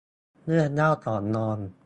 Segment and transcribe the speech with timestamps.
[0.45, 1.59] เรื่องเล่าก่อนนอน